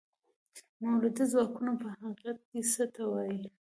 [0.81, 3.41] مؤلده ځواکونه په حقیقت کې څه ته وايي؟